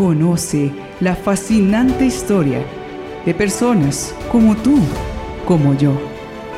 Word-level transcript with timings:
Conoce 0.00 0.72
la 1.00 1.14
fascinante 1.14 2.06
historia 2.06 2.64
de 3.26 3.34
personas 3.34 4.14
como 4.32 4.56
tú, 4.56 4.78
como 5.46 5.74
yo, 5.74 5.92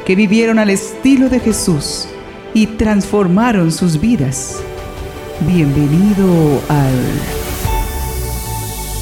que 0.07 0.15
vivieron 0.15 0.61
al 0.61 0.71
estilo 0.71 1.29
de 1.29 1.41
Jesús 1.41 2.07
y 2.55 2.69
transformaron 2.69 3.73
sus 3.73 4.01
vidas. 4.01 4.63
Bienvenido 5.41 6.63
al 6.69 6.95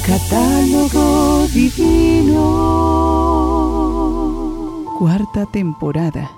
Catálogo 0.07 1.45
Divino. 1.53 2.39
Cuarta 4.97 5.45
temporada. 5.45 6.31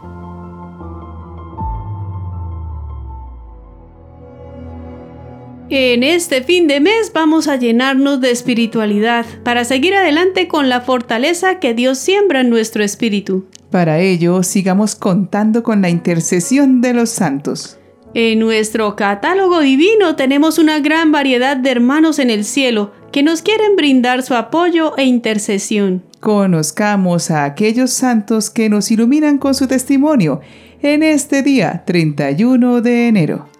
En 5.76 6.04
este 6.04 6.44
fin 6.44 6.68
de 6.68 6.80
mes 6.80 7.12
vamos 7.16 7.48
a 7.48 7.55
llenarnos 7.55 8.22
de 8.22 8.30
espiritualidad 8.30 9.26
para 9.44 9.66
seguir 9.66 9.95
adelante 9.95 10.48
con 10.48 10.70
la 10.70 10.81
fortaleza 10.81 11.58
que 11.58 11.73
Dios 11.73 11.98
siembra 11.98 12.41
en 12.41 12.52
nuestro 12.52 12.84
espíritu. 12.84 13.48
Para 13.72 14.00
ello, 14.00 14.44
sigamos 14.44 14.94
contando 14.94 15.64
con 15.64 15.81
la 15.81 15.90
intercesión 15.90 16.80
de 16.81 16.94
los 16.94 17.09
santos. 17.09 17.80
En 18.14 18.38
nuestro 18.38 18.95
catálogo 18.95 19.62
divino 19.62 20.16
tenemos 20.16 20.59
una 20.59 20.80
gran 20.80 21.12
variedad 21.12 21.58
de 21.58 21.72
hermanos 21.72 22.20
en 22.20 22.30
el 22.30 22.45
cielo 22.45 22.92
que 23.12 23.23
nos 23.23 23.42
quieren 23.42 23.76
brindar 23.76 24.22
su 24.22 24.36
apoyo 24.36 24.95
e 24.95 25.05
intercesión. 25.05 26.03
Conozcamos 26.20 27.31
a 27.31 27.45
aquellos 27.45 27.90
santos 27.90 28.52
que 28.52 28.70
nos 28.70 28.92
iluminan 28.92 29.40
con 29.40 29.55
su 29.55 29.66
testimonio 29.66 30.40
en 30.84 31.02
este 31.02 31.42
día 31.42 31.81
31 31.84 32.81
de 32.81 33.08
enero. 33.08 33.52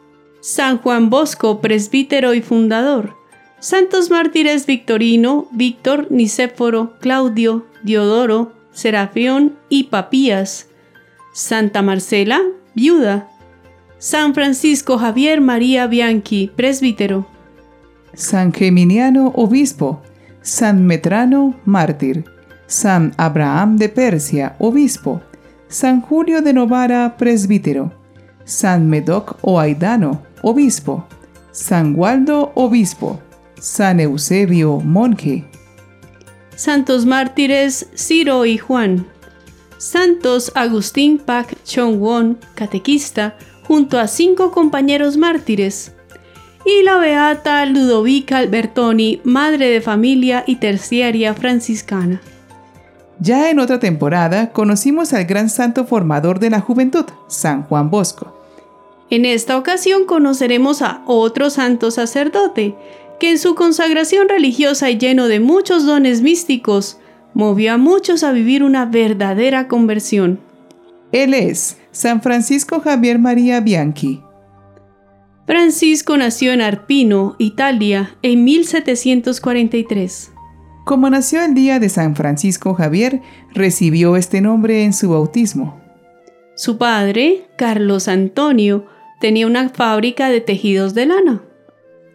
San 0.44 0.78
Juan 0.80 1.10
Bosco, 1.10 1.62
presbítero 1.62 2.34
y 2.34 2.42
fundador. 2.42 3.16
Santos 3.60 4.10
mártires 4.10 4.66
Victorino, 4.66 5.48
Víctor, 5.54 6.12
Nicéforo, 6.12 7.00
Claudio, 7.00 7.66
Diodoro, 7.82 8.52
Serafión 8.74 9.56
y 9.70 9.86
Papías. 9.86 10.68
Santa 11.34 11.82
Marcela, 11.82 12.42
viuda. 12.76 13.30
San 14.00 14.34
Francisco 14.34 14.98
Javier 14.98 15.40
María 15.40 15.88
Bianchi, 15.88 16.52
presbítero. 16.54 17.26
San 18.14 18.52
Geminiano, 18.52 19.32
obispo. 19.38 20.02
San 20.42 20.86
Metrano, 20.86 21.56
mártir. 21.64 22.26
San 22.68 23.14
Abraham 23.16 23.78
de 23.78 23.88
Persia, 23.88 24.58
obispo. 24.60 25.22
San 25.70 26.02
Julio 26.02 26.42
de 26.42 26.52
Novara, 26.52 27.16
presbítero. 27.18 27.94
San 28.44 28.90
Medoc 28.90 29.38
o 29.42 29.58
Aidano, 29.58 30.22
obispo. 30.44 31.08
San 31.52 31.96
Waldo, 31.98 32.52
obispo. 32.54 33.20
San 33.60 34.00
Eusebio, 34.00 34.80
monje. 34.80 35.46
Santos 36.56 37.06
mártires 37.06 37.88
Ciro 37.96 38.46
y 38.46 38.60
Juan. 38.60 39.08
Santos 39.78 40.52
Agustín 40.54 41.18
Pak 41.18 41.64
Chong 41.64 42.38
catequista, 42.56 43.36
junto 43.68 44.00
a 44.00 44.08
cinco 44.08 44.52
compañeros 44.52 45.18
mártires. 45.18 45.94
Y 46.66 46.84
la 46.84 46.98
beata 46.98 47.66
Ludovica 47.66 48.38
Albertoni, 48.38 49.22
madre 49.24 49.70
de 49.70 49.82
familia 49.82 50.44
y 50.46 50.58
terciaria 50.58 51.34
franciscana. 51.34 52.22
Ya 53.20 53.50
en 53.50 53.60
otra 53.60 53.80
temporada 53.80 54.52
conocimos 54.52 55.14
al 55.14 55.26
gran 55.26 55.50
santo 55.50 55.86
formador 55.86 56.40
de 56.40 56.50
la 56.50 56.60
juventud, 56.60 57.06
San 57.28 57.64
Juan 57.64 57.90
Bosco. 57.90 58.43
En 59.14 59.26
esta 59.26 59.60
ocasión 59.60 60.06
conoceremos 60.06 60.82
a 60.82 61.04
otro 61.06 61.52
santo 61.52 61.92
sacerdote, 61.92 62.74
que 63.20 63.30
en 63.30 63.38
su 63.38 63.54
consagración 63.54 64.28
religiosa 64.28 64.90
y 64.90 64.98
lleno 64.98 65.28
de 65.28 65.40
muchos 65.40 65.86
dones 65.86 66.24
místicos, 66.24 66.98
movió 67.36 67.74
a 67.74 67.78
muchos 67.78 68.24
a 68.24 68.32
vivir 68.32 68.64
una 68.64 68.88
verdadera 68.88 69.68
conversión. 69.68 70.40
Él 71.12 71.36
es 71.36 71.78
San 71.92 72.24
Francisco 72.24 72.80
Javier 72.80 73.20
María 73.20 73.60
Bianchi. 73.60 74.24
Francisco 75.46 76.18
nació 76.18 76.52
en 76.52 76.62
Arpino, 76.62 77.36
Italia, 77.38 78.16
en 78.24 78.44
1743. 78.44 80.32
Como 80.86 81.08
nació 81.12 81.46
el 81.46 81.54
día 81.54 81.78
de 81.78 81.90
San 81.90 82.16
Francisco 82.16 82.74
Javier, 82.74 83.22
recibió 83.54 84.16
este 84.16 84.42
nombre 84.42 84.84
en 84.84 84.92
su 84.92 85.12
bautismo. 85.12 85.80
Su 86.56 86.80
padre, 86.80 87.46
Carlos 87.58 88.08
Antonio, 88.08 88.88
tenía 89.24 89.48
una 89.48 89.70
fábrica 89.70 90.28
de 90.28 90.42
tejidos 90.42 90.94
de 90.94 91.06
lana. 91.06 91.44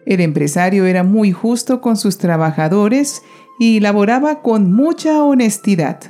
El 0.05 0.21
empresario 0.21 0.85
era 0.85 1.03
muy 1.03 1.31
justo 1.31 1.81
con 1.81 1.97
sus 1.97 2.19
trabajadores 2.19 3.23
y 3.59 3.79
laboraba 3.79 4.43
con 4.43 4.71
mucha 4.71 5.23
honestidad. 5.23 6.01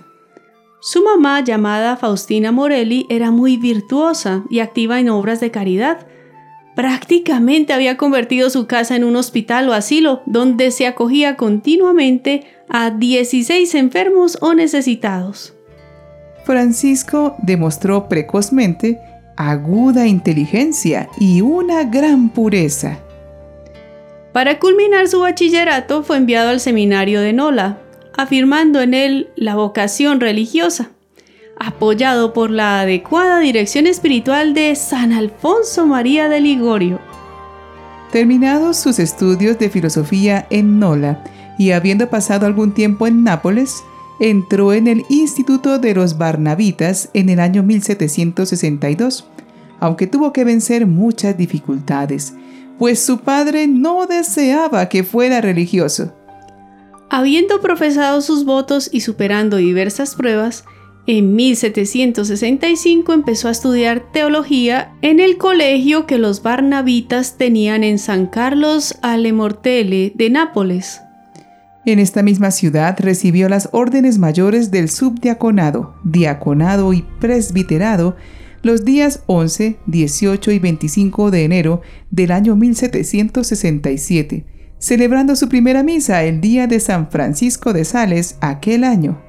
Su 0.82 1.02
mamá, 1.02 1.42
llamada 1.42 1.96
Faustina 1.96 2.52
Morelli, 2.52 3.06
era 3.10 3.32
muy 3.32 3.56
virtuosa 3.56 4.44
y 4.50 4.60
activa 4.60 5.00
en 5.00 5.08
obras 5.08 5.40
de 5.40 5.52
caridad. 5.52 6.06
Prácticamente 6.76 7.72
había 7.72 7.96
convertido 7.96 8.50
su 8.50 8.68
casa 8.68 8.98
en 8.98 9.06
un 9.06 9.16
hospital 9.16 9.70
o 9.70 9.74
asilo 9.74 10.22
donde 10.26 10.70
se 10.70 10.86
acogía 10.86 11.38
continuamente 11.38 12.44
a 12.68 12.92
16 12.92 13.74
enfermos 13.76 14.38
o 14.42 14.54
necesitados. 14.54 15.54
Francisco 16.44 17.38
demostró 17.42 18.10
precozmente 18.10 19.00
aguda 19.40 20.06
inteligencia 20.06 21.08
y 21.18 21.40
una 21.40 21.86
gran 21.86 22.28
pureza. 22.28 23.00
Para 24.34 24.60
culminar 24.60 25.08
su 25.08 25.22
bachillerato 25.22 26.04
fue 26.04 26.18
enviado 26.18 26.50
al 26.50 26.60
seminario 26.60 27.22
de 27.22 27.32
Nola, 27.32 27.80
afirmando 28.18 28.82
en 28.82 28.94
él 28.94 29.30
la 29.38 29.56
vocación 29.56 30.20
religiosa, 30.20 30.90
apoyado 31.58 32.34
por 32.34 32.52
la 32.52 32.82
adecuada 32.82 33.40
dirección 33.40 33.88
espiritual 33.88 34.54
de 34.54 34.76
San 34.76 35.14
Alfonso 35.14 35.88
María 35.88 36.28
de 36.28 36.42
Ligorio. 36.42 37.00
Terminados 38.12 38.76
sus 38.76 39.00
estudios 39.00 39.58
de 39.58 39.70
filosofía 39.70 40.48
en 40.50 40.80
Nola 40.80 41.24
y 41.58 41.72
habiendo 41.72 42.10
pasado 42.10 42.46
algún 42.46 42.74
tiempo 42.74 43.08
en 43.08 43.24
Nápoles, 43.24 43.84
entró 44.20 44.74
en 44.74 44.88
el 44.88 45.06
Instituto 45.10 45.80
de 45.80 45.94
los 45.96 46.18
Barnabitas 46.18 47.10
en 47.14 47.30
el 47.30 47.40
año 47.40 47.64
1762, 47.64 49.28
aunque 49.80 50.08
tuvo 50.08 50.34
que 50.34 50.44
vencer 50.44 50.86
muchas 50.86 51.38
dificultades, 51.38 52.34
pues 52.78 53.00
su 53.00 53.20
padre 53.20 53.68
no 53.68 54.08
deseaba 54.08 54.90
que 54.90 55.04
fuera 55.04 55.42
religioso. 55.42 56.14
Habiendo 57.10 57.60
profesado 57.60 58.22
sus 58.22 58.46
votos 58.46 58.90
y 58.92 59.02
superando 59.02 59.58
diversas 59.58 60.16
pruebas, 60.16 60.64
en 61.08 61.36
1765 61.36 63.14
empezó 63.14 63.48
a 63.48 63.52
estudiar 63.52 64.12
teología 64.12 64.94
en 65.02 65.20
el 65.20 65.38
colegio 65.38 66.06
que 66.06 66.20
los 66.20 66.44
barnabitas 66.44 67.38
tenían 67.38 67.84
en 67.84 67.98
San 67.98 68.28
Carlos 68.28 68.96
alle 69.02 69.34
Mortele 69.34 70.14
de 70.14 70.30
Nápoles. 70.30 71.02
En 71.86 72.00
esta 72.00 72.24
misma 72.24 72.52
ciudad 72.52 72.98
recibió 73.00 73.48
las 73.48 73.70
órdenes 73.72 74.18
mayores 74.18 74.70
del 74.70 74.90
subdiaconado, 74.90 75.96
diaconado 76.04 76.92
y 76.94 77.06
presbiterado 77.20 78.18
los 78.62 78.84
días 78.84 79.24
11, 79.28 79.78
18 79.86 80.52
y 80.52 80.60
25 80.60 81.32
de 81.32 81.46
enero 81.46 81.82
del 82.12 82.32
año 82.32 82.58
1767, 82.58 84.46
celebrando 84.78 85.36
su 85.38 85.48
primera 85.48 85.84
misa 85.84 86.24
el 86.24 86.42
día 86.42 86.68
de 86.68 86.82
San 86.82 87.10
Francisco 87.10 87.72
de 87.72 87.86
Sales 87.86 88.38
aquel 88.42 88.84
año. 88.84 89.22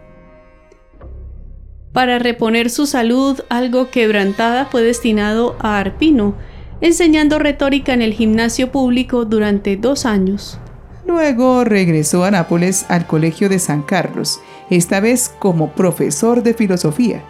Para 1.92 2.18
reponer 2.18 2.70
su 2.70 2.86
salud 2.86 3.40
algo 3.48 3.90
quebrantada 3.90 4.66
fue 4.66 4.82
destinado 4.82 5.56
a 5.60 5.78
Arpino, 5.78 6.34
enseñando 6.80 7.38
retórica 7.38 7.92
en 7.92 8.02
el 8.02 8.12
gimnasio 8.14 8.72
público 8.72 9.24
durante 9.24 9.76
dos 9.76 10.06
años. 10.06 10.58
Luego 11.06 11.64
regresó 11.64 12.24
a 12.24 12.30
Nápoles 12.30 12.86
al 12.88 13.06
Colegio 13.06 13.48
de 13.48 13.58
San 13.58 13.82
Carlos, 13.82 14.40
esta 14.68 15.00
vez 15.00 15.30
como 15.38 15.70
profesor 15.72 16.42
de 16.42 16.54
filosofía. 16.54 17.22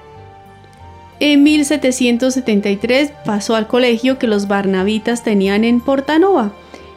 En 1.20 1.43
1773 1.43 3.12
pasó 3.25 3.55
al 3.55 3.67
colegio 3.67 4.19
que 4.19 4.26
los 4.26 4.49
barnabitas 4.49 5.22
tenían 5.22 5.64
en 5.64 5.81
Portanova, 5.81 6.52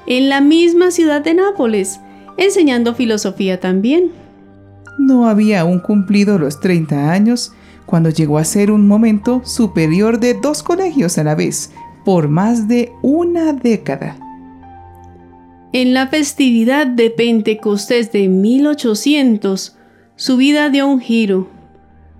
en 0.07 0.29
la 0.29 0.41
misma 0.41 0.91
ciudad 0.91 1.21
de 1.21 1.33
Nápoles, 1.33 1.99
enseñando 2.37 2.95
filosofía 2.95 3.59
también. 3.59 4.11
No 4.97 5.27
había 5.27 5.61
aún 5.61 5.79
cumplido 5.79 6.39
los 6.39 6.59
30 6.59 7.11
años 7.11 7.51
cuando 7.85 8.09
llegó 8.09 8.37
a 8.37 8.45
ser 8.45 8.71
un 8.71 8.87
momento 8.87 9.41
superior 9.43 10.19
de 10.19 10.35
dos 10.35 10.63
colegios 10.63 11.17
a 11.17 11.23
la 11.23 11.35
vez, 11.35 11.71
por 12.05 12.29
más 12.29 12.67
de 12.67 12.91
una 13.01 13.51
década. 13.53 14.22
En 15.75 15.95
la 15.95 16.07
festividad 16.07 16.85
de 16.85 17.09
Pentecostés 17.09 18.11
de 18.11 18.27
1800, 18.27 19.75
su 20.15 20.37
vida 20.37 20.69
dio 20.69 20.87
un 20.87 20.99
giro, 20.99 21.49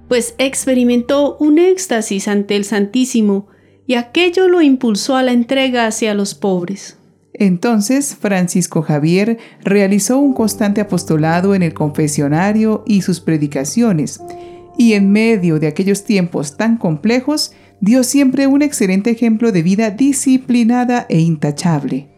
pues 0.08 0.34
experimentó 0.40 1.38
un 1.40 1.60
éxtasis 1.60 2.28
ante 2.28 2.56
el 2.56 2.66
Santísimo 2.66 3.46
y 3.86 3.94
aquello 3.94 4.48
lo 4.48 4.64
impulsó 4.64 5.16
a 5.16 5.22
la 5.22 5.34
entrega 5.34 5.86
hacia 5.86 6.16
los 6.16 6.34
pobres. 6.34 6.98
Entonces 7.36 8.16
Francisco 8.20 8.82
Javier 8.82 9.38
realizó 9.64 10.18
un 10.18 10.34
constante 10.34 10.82
apostolado 10.82 11.54
en 11.54 11.62
el 11.62 11.76
confesionario 11.76 12.84
y 12.88 13.04
sus 13.04 13.20
predicaciones, 13.20 14.20
y 14.80 14.94
en 14.94 15.12
medio 15.12 15.60
de 15.60 15.68
aquellos 15.68 16.06
tiempos 16.06 16.58
tan 16.58 16.78
complejos 16.78 17.54
dio 17.82 18.04
siempre 18.04 18.48
un 18.48 18.64
excelente 18.64 19.12
ejemplo 19.12 19.52
de 19.52 19.62
vida 19.62 19.92
disciplinada 19.92 21.06
e 21.08 21.20
intachable. 21.20 22.13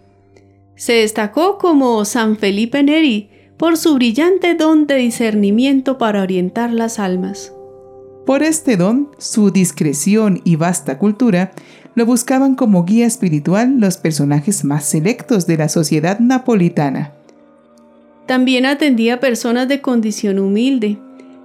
Se 0.75 0.94
destacó 0.94 1.57
como 1.57 2.04
San 2.06 2.38
Felipe 2.38 2.83
Neri 2.83 3.30
por 3.57 3.77
su 3.77 3.95
brillante 3.95 4.56
don 4.56 4.88
de 4.88 4.95
discernimiento 4.95 5.98
para 5.98 6.22
orientar 6.22 6.72
las 6.72 7.00
almas. 7.00 7.54
Por 8.25 8.44
este 8.44 8.75
don, 8.75 9.10
su 9.18 9.51
discreción 9.51 10.42
y 10.44 10.56
vasta 10.56 10.98
cultura 10.98 11.51
lo 11.94 12.06
buscaban 12.06 12.56
como 12.56 12.83
guía 12.83 13.06
espiritual 13.06 13.80
los 13.80 13.98
personajes 13.98 14.66
más 14.66 14.83
selectos 14.86 15.48
de 15.48 15.57
la 15.57 15.69
sociedad 15.69 16.19
napolitana. 16.19 17.13
También 18.25 18.66
atendía 18.66 19.16
a 19.16 19.19
personas 19.19 19.68
de 19.68 19.81
condición 19.81 20.39
humilde 20.39 20.98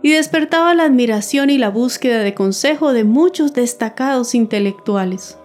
y 0.03 0.11
despertaba 0.11 0.75
la 0.75 0.85
admiración 0.85 1.51
y 1.51 1.59
la 1.59 1.69
búsqueda 1.69 2.21
de 2.21 2.35
consejo 2.35 2.93
de 2.93 3.05
muchos 3.05 3.53
destacados 3.53 4.35
intelectuales. 4.35 5.37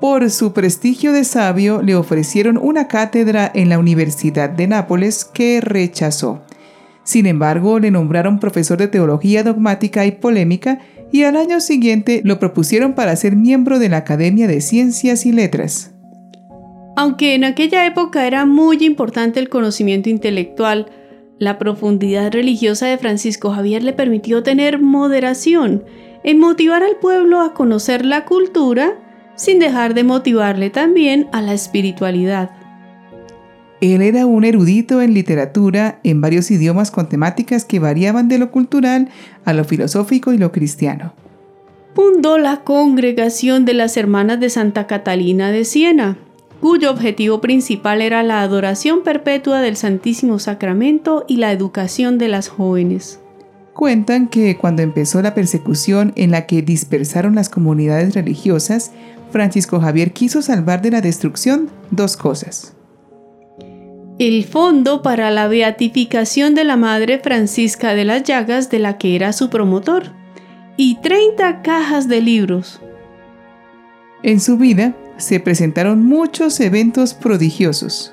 Por 0.00 0.30
su 0.30 0.52
prestigio 0.52 1.12
de 1.12 1.24
sabio 1.24 1.82
le 1.82 1.96
ofrecieron 1.96 2.56
una 2.56 2.86
cátedra 2.86 3.50
en 3.52 3.68
la 3.68 3.80
Universidad 3.80 4.48
de 4.48 4.68
Nápoles 4.68 5.24
que 5.24 5.60
rechazó. 5.60 6.42
Sin 7.02 7.26
embargo, 7.26 7.80
le 7.80 7.90
nombraron 7.90 8.38
profesor 8.38 8.78
de 8.78 8.86
teología 8.86 9.42
dogmática 9.42 10.06
y 10.06 10.12
polémica 10.12 10.78
y 11.10 11.24
al 11.24 11.36
año 11.36 11.58
siguiente 11.58 12.20
lo 12.22 12.38
propusieron 12.38 12.92
para 12.92 13.16
ser 13.16 13.34
miembro 13.34 13.80
de 13.80 13.88
la 13.88 13.96
Academia 13.96 14.46
de 14.46 14.60
Ciencias 14.60 15.26
y 15.26 15.32
Letras. 15.32 15.92
Aunque 16.96 17.34
en 17.34 17.44
aquella 17.44 17.84
época 17.86 18.26
era 18.26 18.44
muy 18.44 18.76
importante 18.84 19.40
el 19.40 19.48
conocimiento 19.48 20.10
intelectual, 20.10 20.90
la 21.38 21.58
profundidad 21.58 22.32
religiosa 22.32 22.86
de 22.86 22.98
Francisco 22.98 23.50
Javier 23.50 23.82
le 23.82 23.92
permitió 23.92 24.42
tener 24.44 24.80
moderación 24.80 25.84
en 26.24 26.38
motivar 26.38 26.82
al 26.82 26.96
pueblo 27.00 27.40
a 27.40 27.54
conocer 27.54 28.04
la 28.04 28.24
cultura 28.24 28.96
sin 29.38 29.60
dejar 29.60 29.94
de 29.94 30.04
motivarle 30.04 30.68
también 30.68 31.28
a 31.32 31.40
la 31.40 31.54
espiritualidad. 31.54 32.50
Él 33.80 34.02
era 34.02 34.26
un 34.26 34.44
erudito 34.44 35.00
en 35.00 35.14
literatura 35.14 36.00
en 36.02 36.20
varios 36.20 36.50
idiomas 36.50 36.90
con 36.90 37.08
temáticas 37.08 37.64
que 37.64 37.78
variaban 37.78 38.26
de 38.26 38.38
lo 38.38 38.50
cultural 38.50 39.08
a 39.44 39.52
lo 39.52 39.64
filosófico 39.64 40.32
y 40.32 40.38
lo 40.38 40.50
cristiano. 40.50 41.14
Fundó 41.94 42.38
la 42.38 42.64
congregación 42.64 43.64
de 43.64 43.74
las 43.74 43.96
Hermanas 43.96 44.40
de 44.40 44.50
Santa 44.50 44.88
Catalina 44.88 45.52
de 45.52 45.64
Siena, 45.64 46.18
cuyo 46.60 46.90
objetivo 46.90 47.40
principal 47.40 48.02
era 48.02 48.24
la 48.24 48.42
adoración 48.42 49.04
perpetua 49.04 49.60
del 49.60 49.76
Santísimo 49.76 50.40
Sacramento 50.40 51.24
y 51.28 51.36
la 51.36 51.52
educación 51.52 52.18
de 52.18 52.26
las 52.26 52.48
jóvenes. 52.48 53.20
Cuentan 53.78 54.26
que 54.26 54.56
cuando 54.56 54.82
empezó 54.82 55.22
la 55.22 55.34
persecución 55.34 56.12
en 56.16 56.32
la 56.32 56.46
que 56.46 56.62
dispersaron 56.62 57.36
las 57.36 57.48
comunidades 57.48 58.12
religiosas, 58.12 58.90
Francisco 59.30 59.78
Javier 59.78 60.12
quiso 60.12 60.42
salvar 60.42 60.82
de 60.82 60.90
la 60.90 61.00
destrucción 61.00 61.70
dos 61.92 62.16
cosas. 62.16 62.74
El 64.18 64.42
fondo 64.46 65.00
para 65.00 65.30
la 65.30 65.46
beatificación 65.46 66.56
de 66.56 66.64
la 66.64 66.76
Madre 66.76 67.20
Francisca 67.20 67.94
de 67.94 68.04
las 68.04 68.24
Llagas, 68.24 68.68
de 68.68 68.80
la 68.80 68.98
que 68.98 69.14
era 69.14 69.32
su 69.32 69.48
promotor, 69.48 70.10
y 70.76 70.96
30 70.96 71.62
cajas 71.62 72.08
de 72.08 72.20
libros. 72.20 72.80
En 74.24 74.40
su 74.40 74.58
vida 74.58 74.96
se 75.18 75.38
presentaron 75.38 76.04
muchos 76.04 76.58
eventos 76.58 77.14
prodigiosos. 77.14 78.12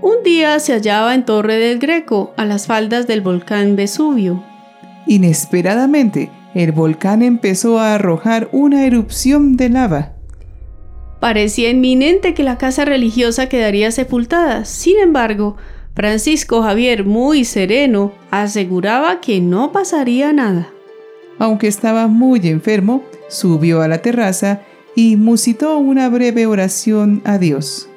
Un 0.00 0.22
día 0.24 0.58
se 0.60 0.72
hallaba 0.72 1.14
en 1.14 1.26
Torre 1.26 1.58
del 1.58 1.78
Greco, 1.78 2.32
a 2.38 2.46
las 2.46 2.66
faldas 2.66 3.06
del 3.06 3.20
volcán 3.20 3.76
Vesubio. 3.76 4.42
Inesperadamente, 5.06 6.30
el 6.54 6.72
volcán 6.72 7.22
empezó 7.22 7.78
a 7.78 7.94
arrojar 7.94 8.48
una 8.52 8.84
erupción 8.86 9.56
de 9.56 9.68
lava. 9.68 10.12
Parecía 11.20 11.70
inminente 11.70 12.34
que 12.34 12.42
la 12.42 12.58
casa 12.58 12.84
religiosa 12.84 13.48
quedaría 13.48 13.90
sepultada. 13.90 14.64
Sin 14.64 14.98
embargo, 14.98 15.56
Francisco 15.94 16.62
Javier, 16.62 17.04
muy 17.04 17.44
sereno, 17.44 18.12
aseguraba 18.30 19.20
que 19.20 19.40
no 19.40 19.72
pasaría 19.72 20.32
nada. 20.32 20.70
Aunque 21.38 21.68
estaba 21.68 22.06
muy 22.08 22.40
enfermo, 22.44 23.02
subió 23.28 23.82
a 23.82 23.88
la 23.88 23.98
terraza 24.02 24.62
y 24.94 25.16
musitó 25.16 25.78
una 25.78 26.08
breve 26.08 26.46
oración 26.46 27.22
a 27.24 27.38
Dios. 27.38 27.88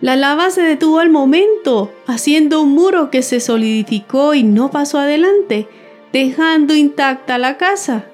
La 0.00 0.16
lava 0.16 0.50
se 0.50 0.62
detuvo 0.62 0.98
al 0.98 1.10
momento, 1.10 1.92
haciendo 2.06 2.60
un 2.62 2.74
muro 2.74 3.10
que 3.10 3.22
se 3.22 3.40
solidificó 3.40 4.34
y 4.34 4.42
no 4.42 4.70
pasó 4.70 4.98
adelante 4.98 5.68
dejando 6.12 6.74
intacta 6.74 7.38
la 7.38 7.56
casa. 7.56 8.04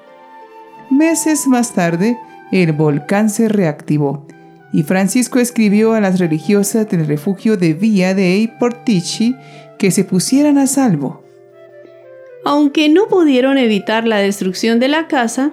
Meses 0.90 1.46
más 1.46 1.74
tarde, 1.74 2.16
el 2.52 2.72
volcán 2.72 3.28
se 3.28 3.48
reactivó 3.48 4.26
y 4.72 4.82
Francisco 4.82 5.38
escribió 5.38 5.94
a 5.94 6.00
las 6.00 6.18
religiosas 6.18 6.88
del 6.88 7.06
refugio 7.06 7.56
de 7.56 7.74
Villa 7.74 8.14
dei 8.14 8.48
Portici 8.58 9.34
que 9.78 9.90
se 9.90 10.04
pusieran 10.04 10.58
a 10.58 10.66
salvo. 10.66 11.22
Aunque 12.44 12.88
no 12.88 13.08
pudieron 13.08 13.58
evitar 13.58 14.06
la 14.06 14.18
destrucción 14.18 14.78
de 14.78 14.88
la 14.88 15.08
casa, 15.08 15.52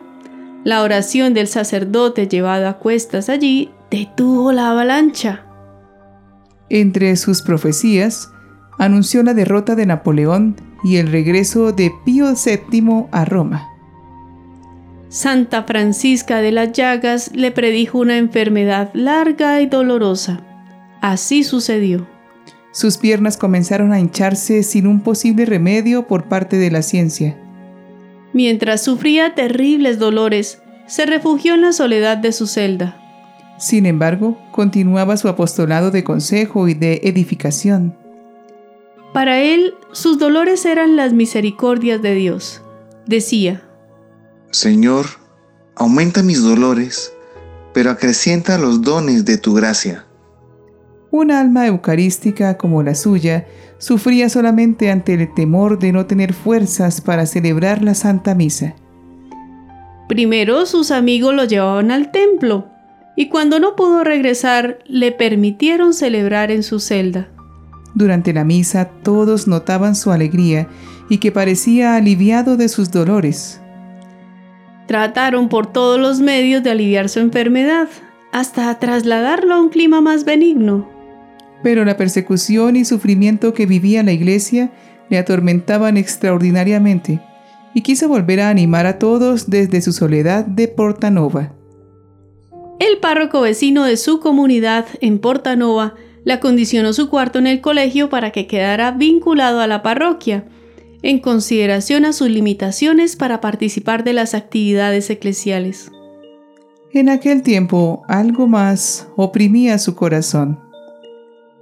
la 0.64 0.82
oración 0.82 1.34
del 1.34 1.48
sacerdote 1.48 2.28
llevado 2.28 2.68
a 2.68 2.78
cuestas 2.80 3.30
allí 3.30 3.72
detuvo 3.92 4.52
la 4.52 4.72
avalancha. 4.72 5.46
Entre 6.70 7.16
sus 7.16 7.42
profecías, 7.42 8.32
anunció 8.78 9.24
la 9.24 9.34
derrota 9.34 9.76
de 9.76 9.86
Napoleón 9.86 10.56
y 10.84 10.98
el 10.98 11.12
regreso 11.12 11.72
de 11.72 11.92
Pío 12.04 12.28
VII 12.34 13.06
a 13.12 13.26
Roma. 13.26 13.70
Santa 15.10 15.64
Francisca 15.64 16.42
de 16.42 16.52
las 16.52 16.74
Llagas 16.74 17.32
le 17.34 17.52
predijo 17.52 18.00
una 18.00 18.18
enfermedad 18.18 18.92
larga 18.94 19.62
y 19.62 19.66
dolorosa. 19.66 20.42
Así 21.02 21.44
sucedió. 21.44 22.06
Sus 22.72 22.98
piernas 22.98 23.38
comenzaron 23.38 23.94
a 23.94 24.00
hincharse 24.00 24.62
sin 24.64 24.88
un 24.88 25.00
posible 25.00 25.46
remedio 25.46 26.08
por 26.08 26.26
parte 26.26 26.58
de 26.58 26.70
la 26.72 26.82
ciencia. 26.82 27.38
Mientras 28.34 28.84
sufría 28.84 29.34
terribles 29.34 29.98
dolores, 29.98 30.62
se 30.88 31.06
refugió 31.06 31.54
en 31.54 31.62
la 31.62 31.72
soledad 31.72 32.18
de 32.18 32.34
su 32.34 32.48
celda. 32.48 33.02
Sin 33.58 33.86
embargo, 33.86 34.38
continuaba 34.52 35.16
su 35.16 35.30
apostolado 35.30 35.90
de 35.90 36.04
consejo 36.04 36.68
y 36.68 36.74
de 36.74 37.00
edificación. 37.06 37.96
Para 39.16 39.42
él, 39.42 39.76
sus 39.94 40.20
dolores 40.20 40.66
eran 40.66 40.98
las 40.98 41.14
misericordias 41.14 42.02
de 42.02 42.16
Dios. 42.16 42.62
Decía, 43.06 43.64
Señor, 44.52 45.06
aumenta 45.74 46.22
mis 46.22 46.44
dolores, 46.44 47.14
pero 47.74 47.92
acrecienta 47.92 48.58
los 48.58 48.82
dones 48.82 49.24
de 49.24 49.38
tu 49.38 49.54
gracia. 49.54 50.06
Un 51.12 51.32
alma 51.32 51.66
eucarística 51.66 52.58
como 52.58 52.84
la 52.84 52.94
suya 52.94 53.48
sufría 53.78 54.28
solamente 54.28 54.92
ante 54.92 55.14
el 55.14 55.34
temor 55.34 55.80
de 55.80 55.94
no 55.94 56.08
tener 56.08 56.34
fuerzas 56.34 57.00
para 57.00 57.26
celebrar 57.26 57.82
la 57.84 57.96
Santa 57.96 58.36
Misa. 58.36 58.76
Primero 60.10 60.66
sus 60.66 60.92
amigos 60.92 61.34
lo 61.34 61.46
llevaban 61.46 61.90
al 61.92 62.12
templo 62.12 62.66
y 63.16 63.30
cuando 63.30 63.62
no 63.62 63.78
pudo 63.78 64.04
regresar 64.04 64.80
le 64.88 65.14
permitieron 65.14 65.94
celebrar 65.94 66.52
en 66.52 66.64
su 66.64 66.82
celda. 66.82 67.30
Durante 67.96 68.34
la 68.34 68.44
misa 68.44 68.90
todos 69.04 69.48
notaban 69.48 69.96
su 69.96 70.12
alegría 70.12 70.68
y 71.10 71.18
que 71.20 71.32
parecía 71.32 71.96
aliviado 71.96 72.58
de 72.58 72.68
sus 72.68 72.92
dolores. 72.92 73.62
Trataron 74.86 75.50
por 75.50 75.72
todos 75.72 76.00
los 76.00 76.20
medios 76.20 76.62
de 76.62 76.72
aliviar 76.72 77.10
su 77.10 77.20
enfermedad, 77.20 77.88
hasta 78.32 78.78
trasladarlo 78.80 79.54
a 79.54 79.62
un 79.62 79.70
clima 79.70 80.02
más 80.02 80.26
benigno. 80.26 80.90
Pero 81.64 81.86
la 81.86 81.96
persecución 81.96 82.76
y 82.76 82.84
sufrimiento 82.84 83.54
que 83.54 83.66
vivía 83.66 84.04
la 84.04 84.12
iglesia 84.12 84.72
le 85.10 85.18
atormentaban 85.18 85.96
extraordinariamente 85.96 87.22
y 87.74 87.82
quiso 87.82 88.10
volver 88.10 88.42
a 88.42 88.50
animar 88.50 88.86
a 88.86 89.00
todos 89.00 89.50
desde 89.50 89.82
su 89.82 89.94
soledad 89.94 90.46
de 90.46 90.68
Portanova. 90.68 91.54
El 92.80 92.98
párroco 93.00 93.42
vecino 93.42 93.86
de 93.86 93.96
su 93.96 94.20
comunidad 94.20 94.86
en 95.00 95.20
Portanova 95.20 95.96
le 96.26 96.34
acondicionó 96.34 96.92
su 96.92 97.10
cuarto 97.10 97.40
en 97.40 97.48
el 97.48 97.62
colegio 97.62 98.10
para 98.10 98.32
que 98.32 98.48
quedara 98.48 98.92
vinculado 98.92 99.62
a 99.62 99.68
la 99.68 99.82
parroquia, 99.82 100.46
en 101.04 101.20
consideración 101.20 102.04
a 102.04 102.14
sus 102.14 102.30
limitaciones 102.30 103.16
para 103.16 103.40
participar 103.40 104.04
de 104.04 104.14
las 104.14 104.34
actividades 104.34 105.10
eclesiales. 105.10 105.92
En 106.92 107.10
aquel 107.10 107.44
tiempo 107.44 108.04
algo 108.08 108.48
más 108.48 109.08
oprimía 109.16 109.78
su 109.78 109.96
corazón. 109.96 110.60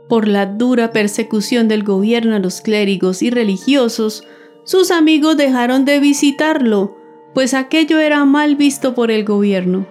Por 0.08 0.27
la 0.27 0.46
dura 0.46 0.91
persecución 0.91 1.67
del 1.67 1.84
gobierno 1.84 2.36
a 2.36 2.39
los 2.39 2.62
clérigos 2.62 3.22
y 3.22 3.32
religiosos, 3.32 4.24
sus 4.63 4.91
amigos 4.91 5.36
dejaron 5.36 5.84
de 5.84 6.00
visitarlo, 6.00 6.96
pues 7.34 7.53
aquello 7.53 8.00
era 8.00 8.24
mal 8.24 8.55
visto 8.55 8.96
por 8.96 9.12
el 9.12 9.25
gobierno. 9.25 9.88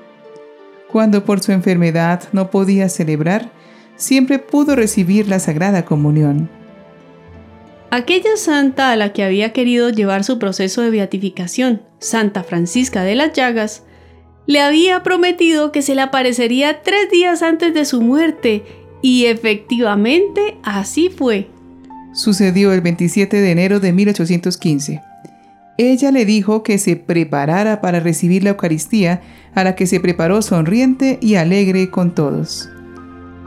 Cuando 0.91 1.25
por 1.25 1.41
su 1.41 1.53
enfermedad 1.53 2.23
no 2.33 2.51
podía 2.51 2.89
celebrar, 2.89 3.53
siempre 4.03 4.39
pudo 4.39 4.75
recibir 4.75 5.29
la 5.29 5.39
Sagrada 5.39 5.85
Comunión. 5.85 6.51
Aquella 7.91 8.37
santa 8.37 8.91
a 8.91 8.97
la 8.97 9.13
que 9.13 9.23
había 9.23 9.53
querido 9.53 9.91
llevar 9.91 10.25
su 10.25 10.39
proceso 10.39 10.83
de 10.83 10.91
beatificación, 10.91 11.83
Santa 11.99 12.43
Francisca 12.43 13.05
de 13.05 13.15
las 13.15 13.33
Llagas, 13.33 13.85
le 14.47 14.61
había 14.61 15.03
prometido 15.03 15.71
que 15.73 15.83
se 15.83 15.95
le 15.95 16.01
aparecería 16.01 16.83
tres 16.83 17.11
días 17.11 17.43
antes 17.43 17.75
de 17.75 17.85
su 17.85 18.01
muerte, 18.01 18.65
y 19.03 19.27
efectivamente 19.27 20.57
así 20.63 21.09
fue. 21.09 21.49
Sucedió 22.13 22.73
el 22.73 22.81
27 22.81 23.41
de 23.41 23.51
enero 23.51 23.79
de 23.79 23.93
1815. 23.93 25.01
Ella 25.79 26.11
le 26.11 26.25
dijo 26.25 26.63
que 26.63 26.79
se 26.79 26.97
preparara 26.97 27.81
para 27.81 28.01
recibir 28.01 28.43
la 28.43 28.51
Eucaristía, 28.51 29.21
a 29.55 29.65
la 29.65 29.75
que 29.77 29.87
se 29.87 30.01
preparó 30.01 30.43
sonriente 30.43 31.19
y 31.21 31.37
alegre 31.37 31.91
con 31.91 32.15
todos. 32.15 32.72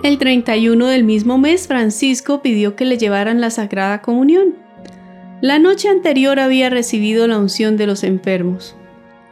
El 0.06 0.18
31 0.20 0.86
del 0.86 1.04
mismo 1.04 1.40
mes, 1.40 1.66
Francisco 1.66 2.44
pidió 2.44 2.76
que 2.76 2.86
le 2.86 3.00
llevaran 3.00 3.42
la 3.42 3.50
Sagrada 3.50 4.04
Comunión. 4.04 4.54
La 5.42 5.58
noche 5.58 5.90
anterior 5.90 6.40
había 6.40 6.70
recibido 6.70 7.28
la 7.28 7.40
unción 7.40 7.76
de 7.76 7.88
los 7.88 8.04
enfermos. 8.04 8.76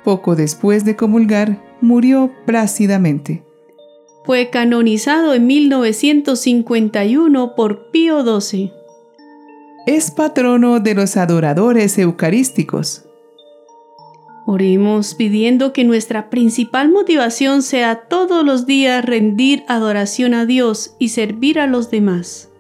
Poco 0.04 0.36
después 0.36 0.84
de 0.84 0.96
comulgar, 0.96 1.62
murió 1.80 2.32
plácidamente. 2.48 3.44
Fue 4.26 4.50
canonizado 4.50 5.36
en 5.36 5.46
1951 5.46 7.54
por 7.54 7.92
Pío 7.92 8.42
XII. 8.42 8.74
Es 9.86 10.10
patrono 10.10 10.80
de 10.80 10.96
los 10.96 11.18
adoradores 11.18 12.00
eucarísticos. 12.00 13.06
Oremos 14.46 15.16
pidiendo 15.16 15.72
que 15.72 15.86
nuestra 15.86 16.30
principal 16.30 16.92
motivación 16.92 17.62
sea 17.62 18.08
todos 18.10 18.46
los 18.46 18.66
días 18.66 19.06
rendir 19.06 19.64
adoración 19.70 20.34
a 20.34 20.46
Dios 20.46 20.96
y 21.00 21.10
servir 21.10 21.60
a 21.60 21.68
los 21.68 21.90
demás. 21.90 22.52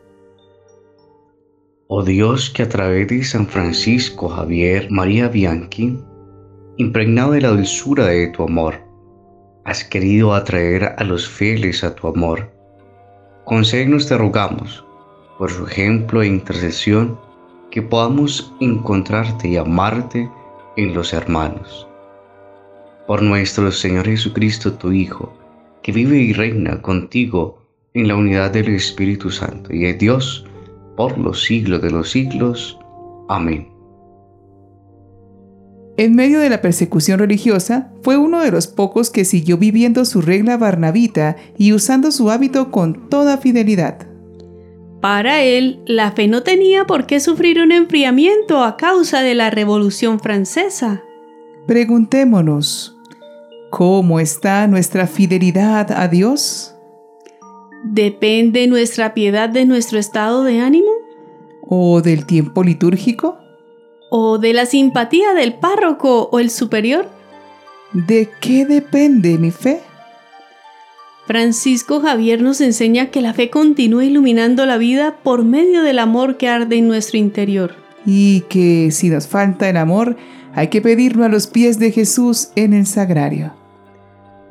Oh 1.87 2.03
Dios, 2.03 2.49
que 2.49 2.63
a 2.63 2.69
través 2.69 3.09
de 3.09 3.23
San 3.23 3.47
Francisco 3.47 4.29
Javier 4.29 4.87
María 4.89 5.27
Bianchi, 5.27 5.99
impregnado 6.77 7.33
de 7.33 7.41
la 7.41 7.49
dulzura 7.49 8.05
de 8.05 8.27
tu 8.27 8.43
amor, 8.43 8.81
has 9.65 9.83
querido 9.83 10.33
atraer 10.33 10.95
a 10.97 11.03
los 11.03 11.27
fieles 11.27 11.83
a 11.83 11.93
tu 11.93 12.07
amor. 12.07 12.49
Concédenos, 13.43 14.07
te 14.07 14.17
rogamos, 14.17 14.85
por 15.37 15.51
su 15.51 15.67
ejemplo 15.67 16.21
e 16.21 16.27
intercesión, 16.27 17.19
que 17.69 17.81
podamos 17.81 18.53
encontrarte 18.61 19.49
y 19.49 19.57
amarte 19.57 20.29
en 20.77 20.93
los 20.93 21.13
hermanos. 21.13 21.87
Por 23.07 23.21
nuestro 23.21 23.71
Señor 23.71 24.05
Jesucristo, 24.05 24.73
tu 24.73 24.91
Hijo, 24.91 25.33
que 25.81 25.91
vive 25.91 26.17
y 26.17 26.33
reina 26.33 26.81
contigo 26.81 27.61
en 27.93 28.07
la 28.07 28.15
unidad 28.15 28.51
del 28.51 28.69
Espíritu 28.69 29.29
Santo 29.29 29.73
y 29.73 29.85
es 29.85 29.99
Dios 29.99 30.45
por 30.95 31.17
los 31.17 31.43
siglos 31.43 31.81
de 31.81 31.91
los 31.91 32.11
siglos. 32.11 32.79
Amén. 33.29 33.67
En 35.95 36.15
medio 36.15 36.39
de 36.39 36.49
la 36.49 36.61
persecución 36.61 37.19
religiosa, 37.19 37.91
fue 38.01 38.17
uno 38.17 38.41
de 38.41 38.51
los 38.51 38.65
pocos 38.65 39.11
que 39.11 39.25
siguió 39.25 39.57
viviendo 39.57 40.05
su 40.05 40.21
regla 40.21 40.57
barnabita 40.57 41.35
y 41.55 41.73
usando 41.73 42.11
su 42.11 42.31
hábito 42.31 42.71
con 42.71 43.09
toda 43.09 43.37
fidelidad. 43.37 44.07
Para 45.03 45.41
él, 45.41 45.81
la 45.85 46.13
fe 46.13 46.29
no 46.29 46.43
tenía 46.43 46.85
por 46.85 47.05
qué 47.05 47.19
sufrir 47.19 47.59
un 47.59 47.73
enfriamiento 47.73 48.63
a 48.63 48.77
causa 48.77 49.21
de 49.21 49.35
la 49.35 49.49
Revolución 49.49 50.17
Francesa. 50.17 51.03
Preguntémonos, 51.67 52.97
¿cómo 53.69 54.21
está 54.21 54.65
nuestra 54.65 55.05
fidelidad 55.05 55.91
a 55.91 56.07
Dios? 56.07 56.73
¿Depende 57.83 58.65
nuestra 58.67 59.13
piedad 59.13 59.49
de 59.49 59.65
nuestro 59.65 59.99
estado 59.99 60.45
de 60.45 60.61
ánimo? 60.61 60.91
¿O 61.67 62.01
del 62.01 62.25
tiempo 62.25 62.63
litúrgico? 62.63 63.39
¿O 64.09 64.37
de 64.37 64.53
la 64.53 64.65
simpatía 64.65 65.33
del 65.33 65.55
párroco 65.55 66.29
o 66.31 66.39
el 66.39 66.49
superior? 66.49 67.09
¿De 67.91 68.29
qué 68.39 68.65
depende 68.65 69.37
mi 69.37 69.51
fe? 69.51 69.81
Francisco 71.25 72.01
Javier 72.01 72.41
nos 72.41 72.59
enseña 72.59 73.09
que 73.09 73.21
la 73.21 73.33
fe 73.33 73.49
continúa 73.49 74.03
iluminando 74.03 74.65
la 74.65 74.77
vida 74.77 75.17
por 75.23 75.45
medio 75.45 75.81
del 75.81 75.99
amor 75.99 76.37
que 76.37 76.49
arde 76.49 76.77
en 76.77 76.87
nuestro 76.87 77.17
interior. 77.17 77.75
Y 78.05 78.41
que 78.49 78.89
si 78.91 79.09
nos 79.09 79.27
falta 79.27 79.69
el 79.69 79.77
amor, 79.77 80.17
hay 80.53 80.67
que 80.67 80.81
pedirlo 80.81 81.23
a 81.23 81.29
los 81.29 81.47
pies 81.47 81.79
de 81.79 81.91
Jesús 81.91 82.49
en 82.55 82.73
el 82.73 82.85
sagrario. 82.85 83.53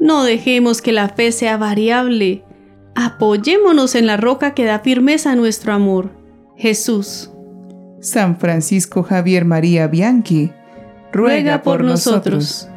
No 0.00 0.24
dejemos 0.24 0.80
que 0.80 0.92
la 0.92 1.10
fe 1.10 1.30
sea 1.30 1.58
variable. 1.58 2.42
Apoyémonos 2.94 3.94
en 3.94 4.06
la 4.06 4.16
roca 4.16 4.54
que 4.54 4.64
da 4.64 4.80
firmeza 4.80 5.32
a 5.32 5.36
nuestro 5.36 5.72
amor, 5.72 6.10
Jesús. 6.56 7.30
San 8.00 8.38
Francisco 8.38 9.02
Javier 9.02 9.44
María 9.44 9.86
Bianchi, 9.86 10.50
ruega, 11.12 11.62
por, 11.62 11.84
nosotros. 11.84 12.68